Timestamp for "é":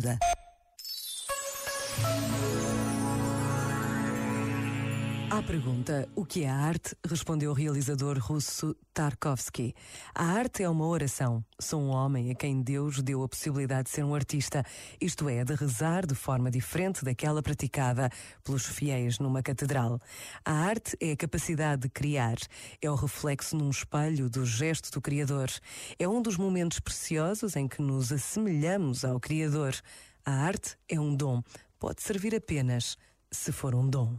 6.42-6.48, 10.64-10.68, 15.28-15.44, 21.00-21.12, 22.82-22.90, 25.96-26.08, 30.88-30.98